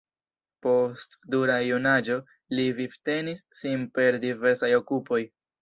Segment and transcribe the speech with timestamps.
[0.65, 2.17] Post dura junaĝo
[2.61, 5.25] li vivtenis sin per diversaj okupoj.